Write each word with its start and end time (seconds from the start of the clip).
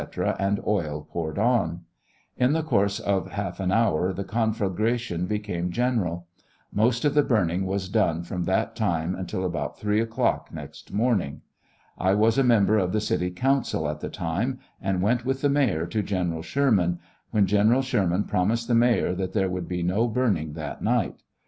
and 0.39 0.59
oil 0.65 1.07
poured 1.11 1.37
on. 1.37 1.81
In 2.35 2.53
the 2.53 2.63
course 2.63 2.99
of 2.99 3.27
a 3.27 3.33
half 3.33 3.59
of 3.59 3.65
an 3.65 3.71
hour 3.71 4.11
the 4.13 4.23
conflagration 4.23 5.27
became 5.27 5.69
general. 5.69 6.25
Most 6.73 7.05
of 7.05 7.13
the 7.13 7.21
burning 7.21 7.67
was 7.67 7.87
done 7.87 8.23
from 8.23 8.45
that 8.45 8.75
time 8.75 9.13
until 9.13 9.45
about 9.45 9.77
3 9.77 10.01
o'clock 10.01 10.51
next 10.51 10.91
morning. 10.91 11.41
I 11.99 12.15
was 12.15 12.39
a 12.39 12.43
member 12.43 12.79
of 12.79 12.93
the 12.93 12.99
city 12.99 13.29
council 13.29 13.87
at 13.87 13.99
the 13.99 14.09
time, 14.09 14.57
and 14.81 15.03
went 15.03 15.23
with 15.23 15.41
the 15.41 15.49
mayor 15.49 15.85
to 15.85 16.01
General 16.01 16.41
Sherman, 16.41 16.97
when 17.29 17.45
General 17.45 17.83
Sherman 17.83 18.23
proniised 18.23 18.65
the 18.67 18.73
mayor 18.73 19.13
that 19.13 19.33
there 19.33 19.49
would 19.51 19.69
bo 19.69 19.83
no 19.83 20.07
burning 20.07 20.53
that 20.53 20.81
night. 20.81 21.21